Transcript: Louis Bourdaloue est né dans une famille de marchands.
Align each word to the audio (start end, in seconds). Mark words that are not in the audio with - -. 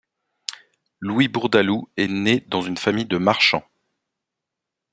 Louis 0.99 1.27
Bourdaloue 1.27 1.87
est 1.95 2.07
né 2.07 2.39
dans 2.47 2.63
une 2.63 2.77
famille 2.79 3.05
de 3.05 3.19
marchands. 3.19 3.63